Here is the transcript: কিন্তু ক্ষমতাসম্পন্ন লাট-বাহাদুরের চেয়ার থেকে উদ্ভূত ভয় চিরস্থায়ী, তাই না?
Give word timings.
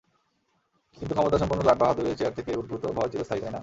কিন্তু 0.97 1.13
ক্ষমতাসম্পন্ন 1.13 1.61
লাট-বাহাদুরের 1.63 2.17
চেয়ার 2.17 2.37
থেকে 2.37 2.51
উদ্ভূত 2.57 2.83
ভয় 2.97 3.09
চিরস্থায়ী, 3.11 3.41
তাই 3.43 3.51
না? 3.53 3.59